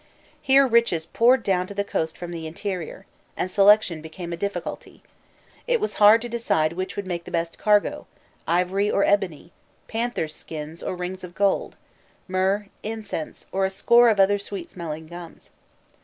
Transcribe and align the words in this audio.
Here 0.41 0.65
riches 0.65 1.05
poured 1.05 1.43
down 1.43 1.67
to 1.67 1.75
the 1.75 1.83
coast 1.83 2.17
from 2.17 2.31
the 2.31 2.47
interior, 2.47 3.05
and 3.37 3.51
selection 3.51 4.01
became 4.01 4.33
a 4.33 4.35
difficulty: 4.35 5.03
it 5.67 5.79
was 5.79 5.93
hard 6.01 6.23
to 6.23 6.27
decide 6.27 6.73
which 6.73 6.95
would 6.95 7.05
make 7.05 7.25
the 7.25 7.29
best 7.29 7.59
cargo, 7.59 8.07
ivory 8.47 8.89
or 8.89 9.03
ebony, 9.03 9.51
panthers' 9.87 10.33
skins 10.33 10.81
or 10.81 10.95
rings 10.95 11.23
of 11.23 11.35
gold, 11.35 11.75
myrrh, 12.27 12.65
incense, 12.81 13.45
or 13.51 13.63
a 13.63 13.69
score 13.69 14.09
of 14.09 14.19
other 14.19 14.39
sweet 14.39 14.71
smelling 14.71 15.05
gums. 15.05 15.51